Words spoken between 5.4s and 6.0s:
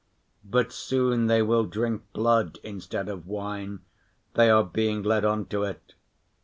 to it.